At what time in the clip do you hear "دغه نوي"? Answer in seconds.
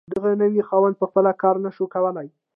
0.13-0.61